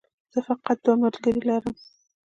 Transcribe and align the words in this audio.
زه 0.33 0.39
فقط 0.47 0.77
دوه 0.83 0.95
ملګري 1.03 1.41
لرم 1.49 1.75